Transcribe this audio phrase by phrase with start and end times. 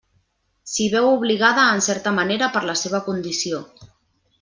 [0.71, 3.65] S'hi veu obligada en certa manera per la seva condició.